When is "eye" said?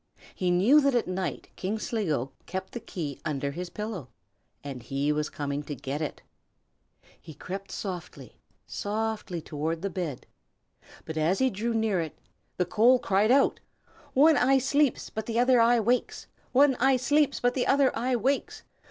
14.37-14.57, 15.61-15.79, 16.79-16.97, 17.95-18.15